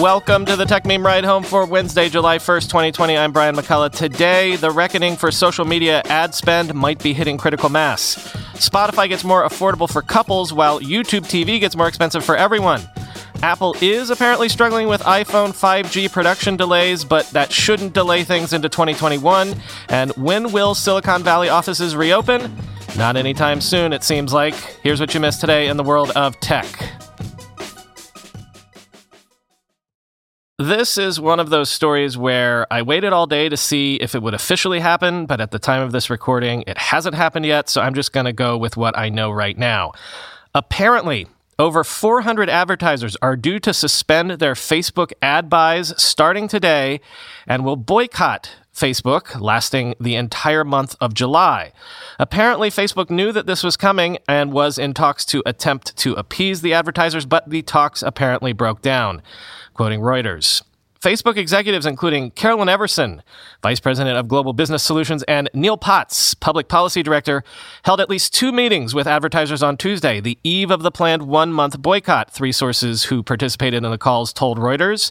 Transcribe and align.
Welcome 0.00 0.44
to 0.44 0.56
the 0.56 0.66
Techmeme 0.66 1.02
Ride 1.02 1.24
Home 1.24 1.42
for 1.42 1.64
Wednesday, 1.64 2.10
July 2.10 2.36
1st, 2.36 2.64
2020. 2.64 3.16
I'm 3.16 3.32
Brian 3.32 3.56
McCullough. 3.56 3.92
Today, 3.92 4.56
the 4.56 4.70
reckoning 4.70 5.16
for 5.16 5.30
social 5.30 5.64
media 5.64 6.02
ad 6.04 6.34
spend 6.34 6.74
might 6.74 7.02
be 7.02 7.14
hitting 7.14 7.38
critical 7.38 7.70
mass. 7.70 8.16
Spotify 8.56 9.08
gets 9.08 9.24
more 9.24 9.48
affordable 9.48 9.90
for 9.90 10.02
couples, 10.02 10.52
while 10.52 10.80
YouTube 10.80 11.22
TV 11.22 11.58
gets 11.58 11.74
more 11.74 11.88
expensive 11.88 12.22
for 12.26 12.36
everyone. 12.36 12.82
Apple 13.42 13.74
is 13.80 14.10
apparently 14.10 14.50
struggling 14.50 14.86
with 14.86 15.00
iPhone 15.00 15.48
5G 15.48 16.12
production 16.12 16.58
delays, 16.58 17.02
but 17.02 17.26
that 17.30 17.50
shouldn't 17.50 17.94
delay 17.94 18.22
things 18.22 18.52
into 18.52 18.68
2021. 18.68 19.54
And 19.88 20.10
when 20.12 20.52
will 20.52 20.74
Silicon 20.74 21.22
Valley 21.22 21.48
offices 21.48 21.96
reopen? 21.96 22.54
Not 22.98 23.16
anytime 23.16 23.62
soon, 23.62 23.94
it 23.94 24.04
seems 24.04 24.34
like. 24.34 24.54
Here's 24.82 25.00
what 25.00 25.14
you 25.14 25.20
missed 25.20 25.40
today 25.40 25.68
in 25.68 25.78
the 25.78 25.84
world 25.84 26.10
of 26.10 26.38
tech. 26.40 26.66
This 30.58 30.96
is 30.96 31.20
one 31.20 31.38
of 31.38 31.50
those 31.50 31.68
stories 31.68 32.16
where 32.16 32.66
I 32.72 32.80
waited 32.80 33.12
all 33.12 33.26
day 33.26 33.50
to 33.50 33.58
see 33.58 33.96
if 33.96 34.14
it 34.14 34.22
would 34.22 34.32
officially 34.32 34.80
happen, 34.80 35.26
but 35.26 35.38
at 35.38 35.50
the 35.50 35.58
time 35.58 35.82
of 35.82 35.92
this 35.92 36.08
recording, 36.08 36.64
it 36.66 36.78
hasn't 36.78 37.14
happened 37.14 37.44
yet, 37.44 37.68
so 37.68 37.82
I'm 37.82 37.92
just 37.92 38.14
going 38.14 38.24
to 38.24 38.32
go 38.32 38.56
with 38.56 38.74
what 38.74 38.96
I 38.96 39.10
know 39.10 39.30
right 39.30 39.58
now. 39.58 39.92
Apparently, 40.54 41.26
over 41.58 41.84
400 41.84 42.48
advertisers 42.48 43.18
are 43.20 43.36
due 43.36 43.58
to 43.58 43.74
suspend 43.74 44.30
their 44.30 44.54
Facebook 44.54 45.12
ad 45.20 45.50
buys 45.50 45.92
starting 46.02 46.48
today 46.48 47.02
and 47.46 47.62
will 47.62 47.76
boycott 47.76 48.52
Facebook, 48.76 49.40
lasting 49.40 49.94
the 49.98 50.14
entire 50.16 50.64
month 50.64 50.94
of 51.00 51.14
July. 51.14 51.72
Apparently, 52.18 52.68
Facebook 52.68 53.08
knew 53.08 53.32
that 53.32 53.46
this 53.46 53.64
was 53.64 53.76
coming 53.76 54.18
and 54.28 54.52
was 54.52 54.76
in 54.76 54.92
talks 54.92 55.24
to 55.24 55.42
attempt 55.46 55.96
to 55.96 56.12
appease 56.14 56.60
the 56.60 56.74
advertisers, 56.74 57.24
but 57.24 57.48
the 57.48 57.62
talks 57.62 58.02
apparently 58.02 58.52
broke 58.52 58.82
down 58.82 59.22
quoting 59.72 60.00
Reuters. 60.00 60.62
Facebook 61.00 61.36
executives, 61.36 61.86
including 61.86 62.30
Carolyn 62.30 62.68
Everson, 62.68 63.22
Vice 63.62 63.80
President 63.80 64.16
of 64.16 64.28
Global 64.28 64.52
Business 64.52 64.82
Solutions, 64.82 65.22
and 65.24 65.50
Neil 65.52 65.76
Potts, 65.76 66.34
Public 66.34 66.68
Policy 66.68 67.02
Director, 67.02 67.44
held 67.84 68.00
at 68.00 68.08
least 68.08 68.34
two 68.34 68.50
meetings 68.50 68.94
with 68.94 69.06
advertisers 69.06 69.62
on 69.62 69.76
Tuesday, 69.76 70.20
the 70.20 70.38
eve 70.42 70.70
of 70.70 70.82
the 70.82 70.90
planned 70.90 71.22
one 71.22 71.52
month 71.52 71.80
boycott, 71.80 72.30
three 72.30 72.52
sources 72.52 73.04
who 73.04 73.22
participated 73.22 73.84
in 73.84 73.90
the 73.90 73.98
calls 73.98 74.32
told 74.32 74.58
Reuters. 74.58 75.10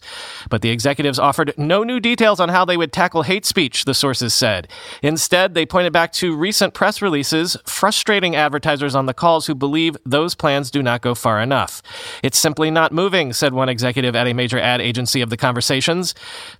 But 0.49 0.61
the 0.61 0.71
executives 0.71 1.19
offered 1.19 1.53
no 1.57 1.83
new 1.83 1.99
details 1.99 2.39
on 2.39 2.49
how 2.49 2.65
they 2.65 2.77
would 2.77 2.91
tackle 2.91 3.23
hate 3.23 3.45
speech, 3.45 3.85
the 3.85 3.93
sources 3.93 4.33
said. 4.33 4.67
Instead, 5.03 5.53
they 5.53 5.65
pointed 5.65 5.93
back 5.93 6.11
to 6.13 6.35
recent 6.35 6.73
press 6.73 7.01
releases 7.01 7.57
frustrating 7.65 8.35
advertisers 8.35 8.95
on 8.95 9.05
the 9.05 9.13
calls 9.13 9.45
who 9.47 9.55
believe 9.55 9.95
those 10.05 10.33
plans 10.33 10.71
do 10.71 10.81
not 10.81 11.01
go 11.01 11.13
far 11.13 11.41
enough. 11.41 11.81
It's 12.23 12.37
simply 12.37 12.71
not 12.71 12.91
moving, 12.91 13.33
said 13.33 13.53
one 13.53 13.69
executive 13.69 14.15
at 14.15 14.27
a 14.27 14.33
major 14.33 14.59
ad 14.59 14.81
agency 14.81 15.21
of 15.21 15.29
the 15.29 15.37
conversation 15.37 15.74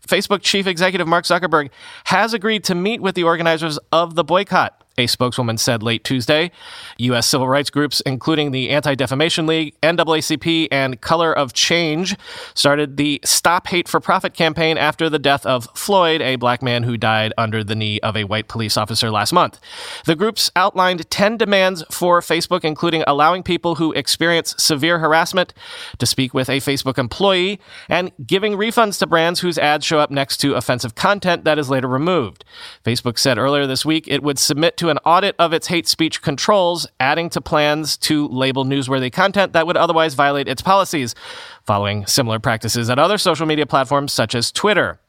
Facebook 0.08 0.42
chief 0.42 0.68
executive 0.68 1.08
Mark 1.08 1.26
Zuckerberg 1.26 1.70
has 2.06 2.34
agreed 2.34 2.64
to 2.66 2.76
meet 2.76 3.02
with 3.02 3.16
the 3.16 3.24
organizers 3.24 3.78
of 3.92 4.16
the 4.16 4.24
boycott 4.24 4.85
a 4.98 5.08
spokeswoman 5.08 5.58
said 5.58 5.84
late 5.84 6.04
Tuesday. 6.04 6.52
U.S. 6.98 7.28
civil 7.28 7.48
rights 7.48 7.70
groups, 7.70 8.02
including 8.02 8.52
the 8.52 8.70
Anti 8.70 8.96
Defamation 8.96 9.48
League, 9.48 9.76
NAACP, 9.82 10.68
and 10.72 11.00
Color 11.02 11.34
of 11.34 11.54
Change, 11.54 12.16
started 12.54 12.98
the 12.98 13.20
Stop 13.24 13.68
Hate 13.68 13.88
for 13.88 14.00
Profit 14.00 14.34
campaign 14.34 14.78
after 14.78 15.10
the 15.10 15.20
death 15.20 15.46
of 15.46 15.68
Floyd, 15.76 16.22
a 16.22 16.36
black 16.36 16.62
man 16.62 16.84
who 16.84 16.98
died 16.98 17.34
under 17.38 17.64
the 17.64 17.76
knee 17.76 18.00
of 18.02 18.16
a 18.16 18.24
white 18.24 18.48
police 18.48 18.78
officer 18.78 19.12
last 19.12 19.34
month. 19.34 19.60
The 20.06 20.16
groups 20.16 20.52
outlined 20.56 21.10
10 21.10 21.38
demands 21.38 21.84
for 21.90 22.22
Facebook, 22.22 22.64
including 22.64 23.04
allowing 23.08 23.44
people 23.44 23.76
who 23.76 23.92
experience 23.94 24.56
severe 24.58 25.00
harassment 25.00 25.54
to 25.98 26.06
speak 26.06 26.34
with 26.34 26.50
a 26.50 26.60
Facebook 26.60 26.98
employee 26.98 27.60
and 27.90 28.12
giving 28.26 28.54
refunds 28.54 29.00
to 29.00 29.08
brands 29.08 29.40
whose 29.40 29.58
ads 29.58 29.86
show 29.86 30.00
up 30.00 30.12
next 30.12 30.38
to 30.38 30.56
offensive 30.56 30.96
content 30.96 31.44
that 31.44 31.60
is 31.60 31.70
later 31.70 31.88
removed. 31.88 32.46
Facebook 32.84 33.18
said 33.18 33.38
earlier 33.38 33.68
this 33.68 33.86
week 33.86 34.08
it 34.08 34.24
would 34.24 34.40
submit 34.40 34.78
to 34.78 34.85
an 34.90 34.98
audit 35.00 35.36
of 35.40 35.54
its 35.54 35.68
hate 35.68 35.88
speech 35.88 36.22
controls, 36.22 36.88
adding 37.00 37.30
to 37.32 37.42
plans 37.42 37.98
to 37.98 38.28
label 38.28 38.66
newsworthy 38.66 39.12
content 39.12 39.54
that 39.54 39.68
would 39.68 39.78
otherwise 39.78 40.14
violate 40.14 40.48
its 40.48 40.62
policies, 40.62 41.16
following 41.64 42.06
similar 42.06 42.40
practices 42.40 42.90
at 42.90 43.00
other 43.00 43.18
social 43.18 43.46
media 43.46 43.66
platforms 43.66 44.14
such 44.14 44.36
as 44.36 44.52
Twitter. 44.52 45.00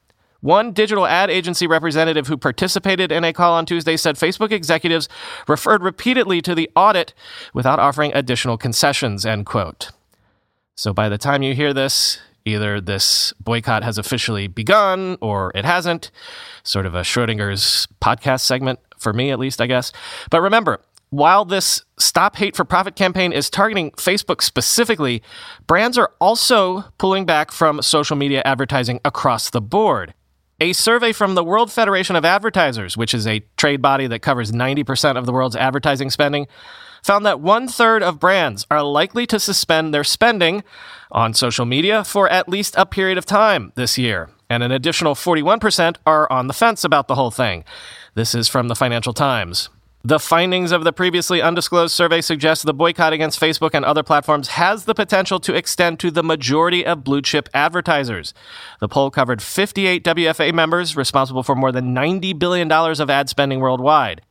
One 0.41 0.73
digital 0.73 1.07
ad 1.07 1.31
agency 1.31 1.67
representative 1.67 2.27
who 2.27 2.37
participated 2.37 3.11
in 3.11 3.25
a 3.25 3.33
call 3.33 3.55
on 3.55 3.67
Tuesday 3.67 3.97
said 3.97 4.17
Facebook 4.17 4.53
executives 4.53 5.09
referred 5.49 5.83
repeatedly 5.83 6.43
to 6.43 6.55
the 6.55 6.71
audit 6.77 7.15
without 7.53 7.79
offering 7.79 8.13
additional 8.15 8.59
concessions, 8.59 9.27
end 9.27 9.47
quote. 9.47 9.91
So 10.75 10.93
by 10.93 11.09
the 11.09 11.19
time 11.19 11.43
you 11.43 11.55
hear 11.55 11.73
this, 11.73 12.21
either 12.47 12.81
this 12.81 13.33
boycott 13.41 13.83
has 13.83 13.99
officially 13.99 14.47
begun 14.47 15.19
or 15.21 15.53
it 15.55 15.65
hasn't. 15.65 16.11
Sort 16.63 16.87
of 16.87 16.95
a 16.95 17.03
Schrodinger's 17.03 17.87
podcast 18.01 18.41
segment 18.41 18.79
for 18.99 19.13
me 19.13 19.31
at 19.31 19.39
least, 19.39 19.61
I 19.61 19.67
guess. 19.67 19.93
But 20.31 20.41
remember, 20.41 20.81
while 21.11 21.45
this 21.45 21.83
Stop 21.99 22.37
Hate 22.37 22.57
for 22.57 22.65
Profit 22.65 22.97
campaign 22.97 23.33
is 23.33 23.51
targeting 23.51 23.91
Facebook 23.93 24.43
specifically, 24.43 25.23
brands 25.67 25.97
are 25.99 26.13
also 26.21 26.85
pulling 26.99 27.27
back 27.27 27.53
from 27.53 27.83
social 27.83 28.17
media 28.17 28.43
advertising 28.45 29.01
across 29.05 29.51
the 29.51 29.61
board. 29.61 30.15
A 30.59 30.73
survey 30.73 31.13
from 31.13 31.35
the 31.35 31.45
World 31.45 31.71
Federation 31.71 32.17
of 32.17 32.25
Advertisers, 32.25 32.97
which 32.97 33.13
is 33.13 33.27
a 33.27 33.45
trade 33.57 33.83
body 33.83 34.07
that 34.07 34.21
covers 34.21 34.53
90% 34.53 35.17
of 35.17 35.27
the 35.27 35.33
world's 35.33 35.55
advertising 35.55 36.11
spending, 36.11 36.47
found 37.07 37.25
that 37.25 37.41
one 37.41 37.69
third 37.69 38.03
of 38.03 38.19
brands 38.19 38.67
are 38.69 38.83
likely 38.83 39.27
to 39.27 39.39
suspend 39.39 39.95
their 39.95 40.03
spending 40.03 40.65
on 41.13 41.33
social 41.33 41.65
media 41.65 42.03
for 42.03 42.29
at 42.29 42.49
least 42.49 42.75
a 42.77 42.85
period 42.85 43.17
of 43.17 43.25
time 43.25 43.73
this 43.77 43.97
year. 43.97 44.29
And 44.51 44.63
an 44.65 44.73
additional 44.73 45.15
41% 45.15 45.97
are 46.05 46.31
on 46.33 46.49
the 46.49 46.53
fence 46.53 46.83
about 46.83 47.07
the 47.07 47.15
whole 47.15 47.31
thing. 47.31 47.65
This 48.15 48.35
is 48.35 48.49
from 48.49 48.67
the 48.67 48.75
Financial 48.75 49.13
Times. 49.13 49.69
The 50.03 50.21
findings 50.21 50.71
of 50.73 50.85
the 50.85 50.93
previously 50.93 51.43
undisclosed 51.43 51.95
survey 51.95 52.21
suggest 52.21 52.65
the 52.65 52.75
boycott 52.75 53.13
against 53.13 53.41
Facebook 53.41 53.71
and 53.73 53.85
other 53.85 54.03
platforms 54.03 54.49
has 54.49 54.85
the 54.85 54.95
potential 54.95 55.41
to 55.41 55.55
extend 55.55 55.99
to 56.01 56.11
the 56.11 56.23
majority 56.23 56.87
of 56.87 57.03
blue 57.03 57.23
chip 57.23 57.49
advertisers. 57.55 58.35
The 58.81 58.89
poll 58.89 59.11
covered 59.11 59.43
58 59.43 60.05
WFA 60.05 60.53
members 60.53 60.97
responsible 60.97 61.43
for 61.43 61.55
more 61.55 61.73
than 61.73 61.95
$90 61.95 62.39
billion 62.39 62.71
of 62.71 63.11
ad 63.11 63.29
spending 63.29 63.61
worldwide. 63.61 64.23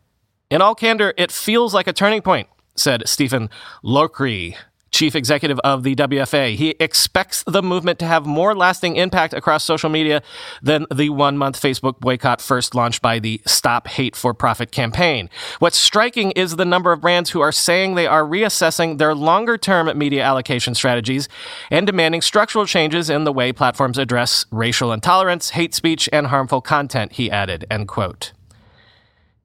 In 0.50 0.62
all 0.62 0.76
candor, 0.76 1.14
it 1.18 1.32
feels 1.32 1.74
like 1.74 1.88
a 1.88 1.94
turning 1.94 2.22
point, 2.22 2.48
said 2.76 3.08
Stephen 3.08 3.50
Loerke, 3.84 4.56
chief 4.96 5.14
executive 5.14 5.60
of 5.60 5.84
the 5.84 5.94
WFA. 5.94 6.56
He 6.56 6.70
expects 6.80 7.44
the 7.44 7.62
movement 7.62 8.00
to 8.00 8.06
have 8.06 8.26
more 8.26 8.56
lasting 8.56 8.96
impact 8.96 9.34
across 9.34 9.66
social 9.66 9.90
media 9.90 10.24
than 10.62 10.86
the 10.94 11.10
one 11.10 11.38
month 11.38 11.62
Facebook 11.62 12.00
boycott 12.00 12.40
first 12.40 12.74
launched 12.74 13.02
by 13.02 13.20
the 13.20 13.42
Stop 13.46 13.90
Hate 13.90 14.16
for 14.16 14.34
Profit 14.34 14.72
campaign. 14.72 15.30
What's 15.60 15.78
striking 15.78 16.32
is 16.32 16.56
the 16.56 16.64
number 16.64 16.94
of 16.94 17.02
brands 17.02 17.32
who 17.32 17.42
are 17.42 17.52
saying 17.52 17.96
they 17.96 18.08
are 18.08 18.24
reassessing 18.24 18.98
their 18.98 19.14
longer 19.14 19.58
term 19.58 19.96
media 19.98 20.24
allocation 20.24 20.74
strategies 20.74 21.28
and 21.70 21.86
demanding 21.86 22.22
structural 22.22 22.66
changes 22.66 23.10
in 23.10 23.26
the 23.26 23.34
way 23.34 23.52
platforms 23.52 23.98
address 23.98 24.46
racial 24.50 24.94
intolerance, 24.94 25.50
hate 25.50 25.76
speech, 25.76 26.08
and 26.14 26.28
harmful 26.28 26.62
content, 26.62 27.12
he 27.12 27.30
added, 27.30 27.66
end 27.70 27.90
quote. 27.90 28.32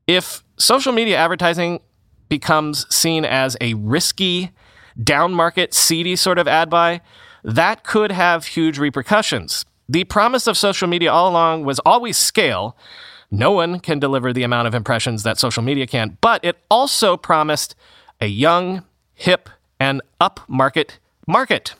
If 0.06 0.44
social 0.58 0.92
media 0.92 1.16
advertising 1.16 1.80
becomes 2.30 2.86
seen 2.94 3.26
as 3.26 3.58
a 3.60 3.74
risky 3.74 4.52
down 5.02 5.34
market, 5.34 5.74
seedy 5.74 6.16
sort 6.16 6.38
of 6.38 6.48
ad 6.48 6.70
buy, 6.70 7.02
that 7.44 7.84
could 7.84 8.10
have 8.10 8.46
huge 8.46 8.78
repercussions. 8.78 9.66
The 9.88 10.04
promise 10.04 10.46
of 10.46 10.56
social 10.56 10.88
media 10.88 11.12
all 11.12 11.28
along 11.28 11.64
was 11.64 11.78
always 11.80 12.16
scale. 12.16 12.76
No 13.30 13.52
one 13.52 13.80
can 13.80 13.98
deliver 13.98 14.32
the 14.32 14.42
amount 14.42 14.68
of 14.68 14.74
impressions 14.74 15.22
that 15.24 15.38
social 15.38 15.62
media 15.62 15.86
can, 15.86 16.16
but 16.20 16.44
it 16.44 16.56
also 16.70 17.16
promised 17.16 17.74
a 18.20 18.26
young, 18.26 18.84
hip, 19.14 19.48
and 19.78 20.00
up 20.20 20.40
market 20.48 20.98
market. 21.26 21.74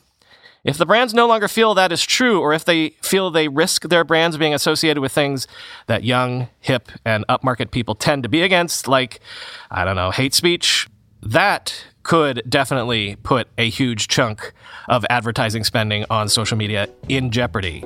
If 0.63 0.77
the 0.77 0.85
brands 0.85 1.11
no 1.11 1.27
longer 1.27 1.47
feel 1.47 1.73
that 1.73 1.91
is 1.91 2.03
true, 2.03 2.39
or 2.39 2.53
if 2.53 2.65
they 2.65 2.91
feel 3.01 3.31
they 3.31 3.47
risk 3.47 3.89
their 3.89 4.03
brands 4.03 4.37
being 4.37 4.53
associated 4.53 5.01
with 5.01 5.11
things 5.11 5.47
that 5.87 6.03
young, 6.03 6.49
hip, 6.59 6.89
and 7.03 7.25
upmarket 7.27 7.71
people 7.71 7.95
tend 7.95 8.21
to 8.23 8.29
be 8.29 8.43
against, 8.43 8.87
like, 8.87 9.21
I 9.71 9.83
don't 9.83 9.95
know, 9.95 10.11
hate 10.11 10.35
speech, 10.35 10.87
that 11.23 11.85
could 12.03 12.43
definitely 12.47 13.15
put 13.23 13.47
a 13.57 13.71
huge 13.71 14.07
chunk 14.07 14.53
of 14.87 15.03
advertising 15.09 15.63
spending 15.63 16.05
on 16.11 16.29
social 16.29 16.57
media 16.57 16.87
in 17.09 17.31
jeopardy. 17.31 17.83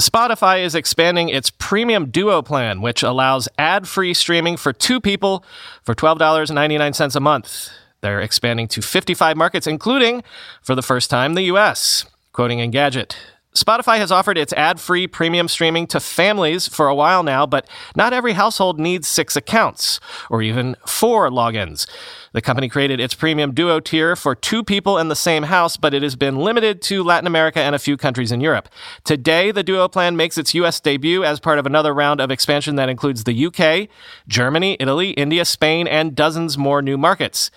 Spotify 0.00 0.64
is 0.64 0.76
expanding 0.76 1.30
its 1.30 1.50
premium 1.50 2.10
duo 2.10 2.42
plan, 2.42 2.80
which 2.80 3.02
allows 3.02 3.48
ad 3.58 3.88
free 3.88 4.14
streaming 4.14 4.56
for 4.56 4.72
two 4.72 5.00
people 5.00 5.44
for 5.82 5.96
$12.99 5.96 7.16
a 7.16 7.20
month. 7.20 7.70
They're 8.00 8.20
expanding 8.20 8.68
to 8.68 8.82
55 8.82 9.36
markets, 9.36 9.66
including, 9.66 10.22
for 10.62 10.74
the 10.74 10.82
first 10.82 11.10
time, 11.10 11.34
the 11.34 11.42
US. 11.42 12.04
Quoting 12.32 12.58
Engadget, 12.58 13.16
Spotify 13.56 13.96
has 13.96 14.12
offered 14.12 14.36
its 14.36 14.52
ad 14.52 14.78
free 14.78 15.06
premium 15.06 15.48
streaming 15.48 15.86
to 15.86 15.98
families 15.98 16.68
for 16.68 16.88
a 16.88 16.94
while 16.94 17.22
now, 17.22 17.46
but 17.46 17.66
not 17.96 18.12
every 18.12 18.34
household 18.34 18.78
needs 18.78 19.08
six 19.08 19.34
accounts 19.34 19.98
or 20.28 20.42
even 20.42 20.76
four 20.86 21.30
logins. 21.30 21.88
The 22.32 22.42
company 22.42 22.68
created 22.68 23.00
its 23.00 23.14
premium 23.14 23.54
duo 23.54 23.80
tier 23.80 24.14
for 24.14 24.34
two 24.34 24.62
people 24.62 24.98
in 24.98 25.08
the 25.08 25.16
same 25.16 25.44
house, 25.44 25.78
but 25.78 25.94
it 25.94 26.02
has 26.02 26.16
been 26.16 26.36
limited 26.36 26.82
to 26.82 27.02
Latin 27.02 27.26
America 27.26 27.60
and 27.60 27.74
a 27.74 27.78
few 27.78 27.96
countries 27.96 28.30
in 28.30 28.42
Europe. 28.42 28.68
Today, 29.04 29.50
the 29.50 29.62
duo 29.62 29.88
plan 29.88 30.16
makes 30.16 30.36
its 30.36 30.54
US 30.54 30.78
debut 30.78 31.24
as 31.24 31.40
part 31.40 31.58
of 31.58 31.64
another 31.64 31.94
round 31.94 32.20
of 32.20 32.30
expansion 32.30 32.76
that 32.76 32.90
includes 32.90 33.24
the 33.24 33.46
UK, 33.46 33.88
Germany, 34.28 34.76
Italy, 34.78 35.10
India, 35.12 35.46
Spain, 35.46 35.88
and 35.88 36.14
dozens 36.14 36.58
more 36.58 36.82
new 36.82 36.98
markets. 36.98 37.50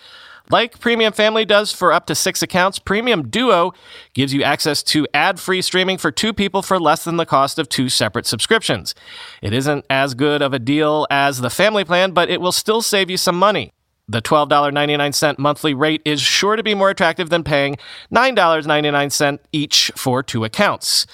Like 0.52 0.80
Premium 0.80 1.14
Family 1.14 1.46
does 1.46 1.72
for 1.72 1.94
up 1.94 2.08
to 2.08 2.16
six 2.16 2.42
accounts, 2.42 2.80
Premium 2.80 3.30
Duo 3.30 3.72
gives 4.16 4.34
you 4.34 4.42
access 4.42 4.82
to 4.82 5.08
ad 5.14 5.40
free 5.40 5.62
streaming 5.62 6.00
for 6.00 6.12
two 6.12 6.34
people 6.34 6.64
for 6.64 6.80
less 6.80 7.04
than 7.04 7.18
the 7.18 7.26
cost 7.26 7.60
of 7.60 7.70
two 7.70 7.88
separate 7.88 8.26
subscriptions. 8.26 8.96
It 9.44 9.54
isn't 9.54 9.86
as 9.92 10.16
good 10.16 10.42
of 10.42 10.52
a 10.52 10.58
deal 10.58 11.06
as 11.12 11.42
the 11.42 11.52
family 11.52 11.84
plan, 11.84 12.14
but 12.14 12.32
it 12.32 12.42
will 12.42 12.52
still 12.52 12.82
save 12.82 13.12
you 13.12 13.18
some 13.18 13.38
money. 13.38 13.74
The 14.08 14.24
$12.99 14.24 15.38
monthly 15.38 15.76
rate 15.76 16.02
is 16.04 16.20
sure 16.20 16.56
to 16.56 16.64
be 16.64 16.74
more 16.74 16.90
attractive 16.90 17.30
than 17.30 17.44
paying 17.44 17.78
$9.99 18.12 19.38
each 19.52 19.92
for 19.96 20.24
two 20.24 20.46
accounts. 20.46 21.06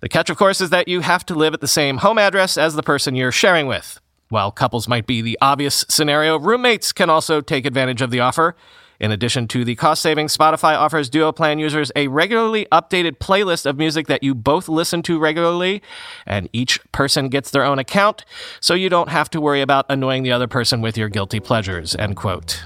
The 0.00 0.10
catch, 0.10 0.28
of 0.28 0.36
course, 0.36 0.60
is 0.60 0.68
that 0.68 0.86
you 0.86 1.00
have 1.00 1.24
to 1.26 1.34
live 1.34 1.54
at 1.54 1.62
the 1.62 1.66
same 1.66 1.96
home 1.96 2.18
address 2.18 2.58
as 2.58 2.74
the 2.74 2.82
person 2.82 3.14
you're 3.14 3.32
sharing 3.32 3.66
with. 3.66 3.98
While 4.28 4.50
couples 4.50 4.86
might 4.86 5.06
be 5.06 5.22
the 5.22 5.38
obvious 5.40 5.86
scenario, 5.88 6.38
roommates 6.38 6.92
can 6.92 7.08
also 7.08 7.40
take 7.40 7.64
advantage 7.64 8.02
of 8.02 8.10
the 8.10 8.20
offer. 8.20 8.54
In 9.02 9.10
addition 9.10 9.48
to 9.48 9.64
the 9.64 9.74
cost 9.74 10.00
savings, 10.00 10.36
Spotify 10.36 10.78
offers 10.78 11.10
Duo 11.10 11.32
Plan 11.32 11.58
users 11.58 11.90
a 11.96 12.06
regularly 12.06 12.68
updated 12.70 13.18
playlist 13.18 13.66
of 13.66 13.76
music 13.76 14.06
that 14.06 14.22
you 14.22 14.32
both 14.32 14.68
listen 14.68 15.02
to 15.02 15.18
regularly, 15.18 15.82
and 16.24 16.48
each 16.52 16.78
person 16.92 17.28
gets 17.28 17.50
their 17.50 17.64
own 17.64 17.80
account, 17.80 18.24
so 18.60 18.74
you 18.74 18.88
don't 18.88 19.08
have 19.08 19.28
to 19.30 19.40
worry 19.40 19.60
about 19.60 19.86
annoying 19.88 20.22
the 20.22 20.30
other 20.30 20.46
person 20.46 20.80
with 20.80 20.96
your 20.96 21.08
guilty 21.08 21.40
pleasures. 21.40 21.96
End 21.96 22.14
quote. 22.14 22.64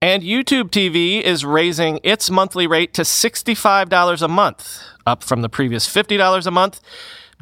And 0.00 0.22
YouTube 0.22 0.70
TV 0.70 1.20
is 1.20 1.44
raising 1.44 2.00
its 2.02 2.30
monthly 2.30 2.66
rate 2.66 2.94
to 2.94 3.02
$65 3.02 4.22
a 4.22 4.28
month, 4.28 4.80
up 5.04 5.22
from 5.22 5.42
the 5.42 5.50
previous 5.50 5.86
$50 5.86 6.46
a 6.46 6.50
month, 6.50 6.80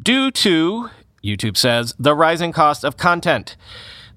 due 0.03 0.31
to, 0.31 0.89
YouTube 1.23 1.55
says, 1.55 1.95
the 1.97 2.13
rising 2.13 2.51
cost 2.51 2.83
of 2.83 2.97
content. 2.97 3.55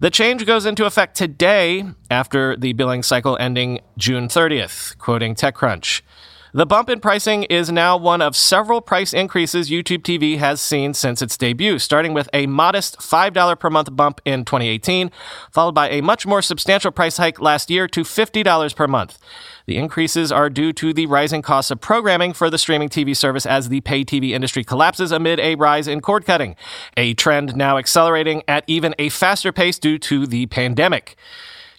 The 0.00 0.10
change 0.10 0.46
goes 0.46 0.64
into 0.64 0.84
effect 0.86 1.16
today 1.16 1.84
after 2.08 2.56
the 2.56 2.72
billing 2.72 3.02
cycle 3.02 3.36
ending 3.40 3.80
June 3.96 4.28
30th, 4.28 4.96
quoting 4.98 5.34
TechCrunch. 5.34 6.02
The 6.54 6.64
bump 6.64 6.88
in 6.88 7.00
pricing 7.00 7.42
is 7.44 7.70
now 7.70 7.98
one 7.98 8.22
of 8.22 8.34
several 8.34 8.80
price 8.80 9.12
increases 9.12 9.68
YouTube 9.68 9.98
TV 9.98 10.38
has 10.38 10.62
seen 10.62 10.94
since 10.94 11.20
its 11.20 11.36
debut, 11.36 11.78
starting 11.78 12.14
with 12.14 12.26
a 12.32 12.46
modest 12.46 12.98
$5 13.00 13.60
per 13.60 13.68
month 13.68 13.94
bump 13.94 14.22
in 14.24 14.46
2018, 14.46 15.10
followed 15.52 15.74
by 15.74 15.90
a 15.90 16.00
much 16.00 16.26
more 16.26 16.40
substantial 16.40 16.90
price 16.90 17.18
hike 17.18 17.38
last 17.38 17.70
year 17.70 17.86
to 17.88 18.00
$50 18.00 18.74
per 18.74 18.86
month. 18.86 19.18
The 19.66 19.76
increases 19.76 20.32
are 20.32 20.48
due 20.48 20.72
to 20.72 20.94
the 20.94 21.04
rising 21.04 21.42
costs 21.42 21.70
of 21.70 21.82
programming 21.82 22.32
for 22.32 22.48
the 22.48 22.56
streaming 22.56 22.88
TV 22.88 23.14
service 23.14 23.44
as 23.44 23.68
the 23.68 23.82
pay 23.82 24.02
TV 24.02 24.30
industry 24.30 24.64
collapses 24.64 25.12
amid 25.12 25.40
a 25.40 25.54
rise 25.56 25.86
in 25.86 26.00
cord 26.00 26.24
cutting, 26.24 26.56
a 26.96 27.12
trend 27.12 27.56
now 27.56 27.76
accelerating 27.76 28.42
at 28.48 28.64
even 28.66 28.94
a 28.98 29.10
faster 29.10 29.52
pace 29.52 29.78
due 29.78 29.98
to 29.98 30.26
the 30.26 30.46
pandemic. 30.46 31.14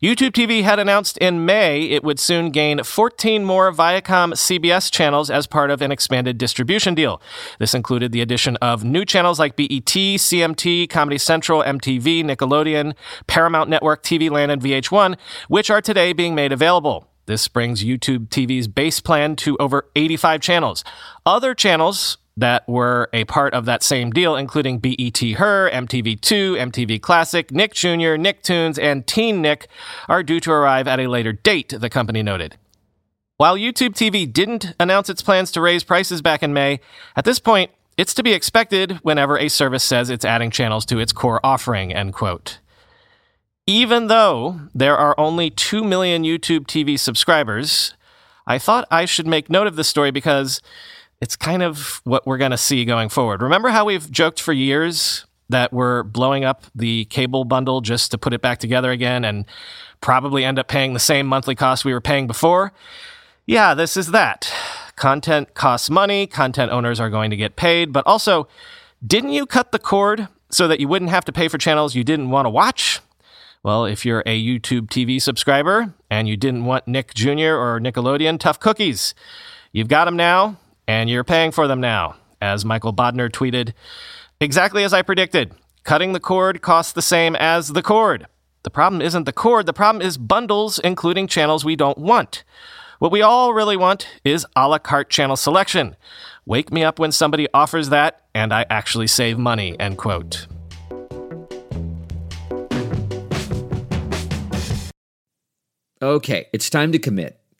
YouTube 0.01 0.31
TV 0.31 0.63
had 0.63 0.79
announced 0.79 1.17
in 1.17 1.45
May 1.45 1.81
it 1.81 2.05
would 2.05 2.21
soon 2.21 2.51
gain 2.51 2.81
14 2.83 3.43
more 3.43 3.69
Viacom 3.69 4.31
CBS 4.31 4.89
channels 4.89 5.29
as 5.29 5.45
part 5.45 5.69
of 5.69 5.81
an 5.81 5.91
expanded 5.91 6.37
distribution 6.37 6.95
deal. 6.95 7.21
This 7.59 7.73
included 7.73 8.13
the 8.13 8.21
addition 8.21 8.55
of 8.57 8.85
new 8.85 9.03
channels 9.03 9.39
like 9.39 9.57
BET, 9.57 9.83
CMT, 9.83 10.89
Comedy 10.89 11.17
Central, 11.17 11.61
MTV, 11.63 12.23
Nickelodeon, 12.23 12.95
Paramount 13.27 13.69
Network, 13.69 14.01
TV 14.01 14.31
Land, 14.31 14.53
and 14.53 14.61
VH1, 14.61 15.17
which 15.49 15.69
are 15.69 15.81
today 15.81 16.13
being 16.13 16.33
made 16.33 16.53
available. 16.53 17.09
This 17.25 17.49
brings 17.49 17.83
YouTube 17.83 18.29
TV's 18.29 18.69
base 18.69 19.01
plan 19.01 19.35
to 19.35 19.57
over 19.57 19.89
85 19.97 20.39
channels. 20.39 20.85
Other 21.25 21.53
channels 21.53 22.17
that 22.39 22.67
were 22.67 23.09
a 23.13 23.25
part 23.25 23.53
of 23.53 23.65
that 23.65 23.83
same 23.83 24.11
deal, 24.11 24.35
including 24.35 24.79
BET 24.79 25.19
Her, 25.19 25.69
MTV2, 25.71 26.57
MTV 26.57 27.01
Classic, 27.01 27.51
Nick 27.51 27.73
Jr., 27.73 28.15
Nicktoons, 28.15 28.81
and 28.81 29.05
Teen 29.05 29.41
Nick, 29.41 29.67
are 30.07 30.23
due 30.23 30.39
to 30.39 30.51
arrive 30.51 30.87
at 30.87 30.99
a 30.99 31.07
later 31.07 31.33
date, 31.33 31.73
the 31.77 31.89
company 31.89 32.23
noted. 32.23 32.57
While 33.37 33.55
YouTube 33.55 33.95
TV 33.95 34.31
didn't 34.31 34.73
announce 34.79 35.09
its 35.09 35.21
plans 35.21 35.51
to 35.51 35.61
raise 35.61 35.83
prices 35.83 36.21
back 36.21 36.43
in 36.43 36.53
May, 36.53 36.79
at 37.15 37.25
this 37.25 37.39
point, 37.39 37.71
it's 37.97 38.13
to 38.15 38.23
be 38.23 38.33
expected 38.33 38.99
whenever 39.03 39.37
a 39.37 39.49
service 39.49 39.83
says 39.83 40.09
it's 40.09 40.25
adding 40.25 40.51
channels 40.51 40.85
to 40.87 40.99
its 40.99 41.11
core 41.11 41.39
offering, 41.43 41.93
end 41.93 42.13
quote. 42.13 42.59
Even 43.67 44.07
though 44.07 44.61
there 44.73 44.97
are 44.97 45.17
only 45.19 45.49
2 45.49 45.83
million 45.83 46.23
YouTube 46.23 46.65
TV 46.65 46.97
subscribers, 46.97 47.93
I 48.47 48.57
thought 48.57 48.87
I 48.89 49.05
should 49.05 49.27
make 49.27 49.49
note 49.49 49.67
of 49.67 49.75
this 49.75 49.87
story 49.87 50.11
because 50.11 50.59
it's 51.21 51.35
kind 51.35 51.61
of 51.61 52.01
what 52.03 52.25
we're 52.25 52.37
going 52.37 52.51
to 52.51 52.57
see 52.57 52.85
going 52.85 53.09
forward. 53.09 53.41
Remember 53.41 53.69
how 53.69 53.85
we've 53.85 54.09
joked 54.09 54.41
for 54.41 54.53
years 54.53 55.25
that 55.49 55.73
we're 55.73 56.03
blowing 56.03 56.43
up 56.45 56.63
the 56.75 57.05
cable 57.05 57.43
bundle 57.43 57.81
just 57.81 58.11
to 58.11 58.17
put 58.17 58.33
it 58.33 58.41
back 58.41 58.59
together 58.59 58.91
again 58.91 59.25
and 59.25 59.45
probably 59.99 60.45
end 60.45 60.59
up 60.59 60.67
paying 60.67 60.93
the 60.93 60.99
same 60.99 61.25
monthly 61.25 61.55
cost 61.55 61.83
we 61.83 61.93
were 61.93 62.01
paying 62.01 62.27
before? 62.27 62.71
Yeah, 63.45 63.73
this 63.73 63.97
is 63.97 64.11
that. 64.11 64.51
Content 64.95 65.55
costs 65.55 65.89
money, 65.89 66.27
content 66.27 66.71
owners 66.71 66.99
are 66.99 67.09
going 67.09 67.31
to 67.31 67.37
get 67.37 67.55
paid, 67.55 67.91
but 67.91 68.05
also, 68.05 68.47
didn't 69.05 69.31
you 69.31 69.45
cut 69.45 69.71
the 69.71 69.79
cord 69.79 70.27
so 70.49 70.67
that 70.67 70.79
you 70.79 70.87
wouldn't 70.87 71.11
have 71.11 71.25
to 71.25 71.31
pay 71.31 71.47
for 71.47 71.57
channels 71.57 71.95
you 71.95 72.03
didn't 72.03 72.29
want 72.29 72.45
to 72.45 72.49
watch? 72.49 72.99
Well, 73.63 73.85
if 73.85 74.05
you're 74.05 74.23
a 74.25 74.41
YouTube 74.41 74.87
TV 74.87 75.21
subscriber 75.21 75.93
and 76.09 76.27
you 76.29 76.37
didn't 76.37 76.65
want 76.65 76.87
Nick 76.87 77.13
Jr. 77.13 77.55
or 77.55 77.79
Nickelodeon, 77.81 78.39
tough 78.39 78.59
cookies. 78.59 79.13
You've 79.73 79.89
got 79.89 80.05
them 80.05 80.15
now 80.15 80.57
and 80.89 81.07
you're 81.07 81.23
paying 81.23 81.51
for 81.51 81.67
them 81.67 81.79
now. 81.79 82.15
As 82.41 82.65
Michael 82.65 82.95
Bodner 82.95 83.29
tweeted, 83.29 83.73
exactly 84.41 84.83
as 84.83 84.91
I 84.91 85.03
predicted, 85.03 85.53
cutting 85.83 86.13
the 86.13 86.19
cord 86.19 86.63
costs 86.63 86.93
the 86.93 87.01
same 87.03 87.35
as 87.35 87.73
the 87.73 87.83
cord. 87.83 88.25
The 88.63 88.71
problem 88.71 88.99
isn't 88.99 89.25
the 89.25 89.31
cord, 89.31 89.67
the 89.67 89.73
problem 89.73 90.01
is 90.01 90.17
bundles, 90.17 90.79
including 90.79 91.27
channels 91.27 91.63
we 91.63 91.75
don't 91.75 91.99
want. 91.99 92.43
What 92.97 93.11
we 93.11 93.21
all 93.21 93.53
really 93.53 93.77
want 93.77 94.07
is 94.23 94.47
a 94.55 94.67
la 94.67 94.79
carte 94.79 95.11
channel 95.11 95.35
selection. 95.35 95.95
Wake 96.47 96.71
me 96.71 96.83
up 96.83 96.97
when 96.97 97.11
somebody 97.11 97.47
offers 97.53 97.89
that, 97.89 98.25
and 98.33 98.51
I 98.51 98.65
actually 98.71 99.05
save 99.05 99.37
money, 99.37 99.79
end 99.79 99.99
quote. 99.99 100.47
Okay, 106.01 106.47
it's 106.51 106.71
time 106.71 106.91
to 106.93 106.97
commit. 106.97 107.38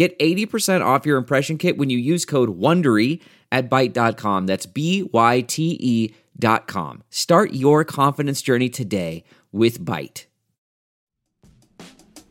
Get 0.00 0.18
80% 0.18 0.82
off 0.82 1.04
your 1.04 1.18
impression 1.18 1.58
kit 1.58 1.76
when 1.76 1.90
you 1.90 1.98
use 1.98 2.24
code 2.24 2.58
WONDERY 2.58 3.20
at 3.52 3.68
Byte.com. 3.68 4.46
That's 4.46 4.64
B-Y-T-E 4.64 6.14
dot 6.38 6.66
com. 6.66 7.02
Start 7.10 7.52
your 7.52 7.84
confidence 7.84 8.40
journey 8.40 8.70
today 8.70 9.24
with 9.52 9.84
Byte. 9.84 10.24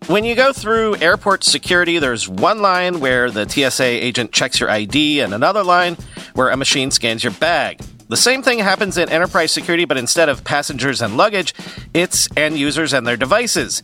When 0.07 0.23
you 0.23 0.33
go 0.33 0.51
through 0.51 0.95
airport 0.95 1.43
security, 1.43 1.99
there's 1.99 2.27
one 2.27 2.59
line 2.63 3.01
where 3.01 3.29
the 3.29 3.47
TSA 3.47 3.83
agent 3.83 4.31
checks 4.31 4.59
your 4.59 4.71
ID 4.71 5.19
and 5.19 5.31
another 5.31 5.63
line 5.63 5.95
where 6.33 6.49
a 6.49 6.57
machine 6.57 6.89
scans 6.89 7.23
your 7.23 7.33
bag. 7.33 7.79
The 8.07 8.17
same 8.17 8.41
thing 8.41 8.57
happens 8.57 8.97
in 8.97 9.09
enterprise 9.09 9.51
security, 9.51 9.85
but 9.85 9.97
instead 9.97 10.27
of 10.27 10.43
passengers 10.43 11.03
and 11.03 11.17
luggage, 11.17 11.53
it's 11.93 12.27
end 12.35 12.57
users 12.57 12.93
and 12.93 13.05
their 13.05 13.15
devices. 13.15 13.83